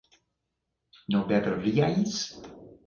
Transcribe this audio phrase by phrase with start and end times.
[1.11, 2.13] ¿no beberíais?